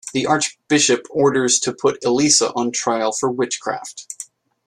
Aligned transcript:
The 0.15 0.25
Archbishop 0.25 1.05
orders 1.11 1.59
to 1.59 1.75
put 1.75 2.03
Elisa 2.03 2.51
on 2.55 2.71
trial 2.71 3.11
for 3.11 3.29
witchcraft. 3.29 4.31